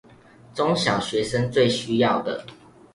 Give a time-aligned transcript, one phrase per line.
[0.55, 2.43] 中小學生最需要的